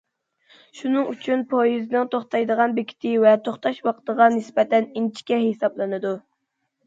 [0.77, 6.15] شۇنىڭ ئۈچۈن پويىزنىڭ توختايدىغان بېكىتى ۋە توختاش ۋاقتىغا نىسبەتەن ئىنچىكە ھېسابلىنىلىدۇ.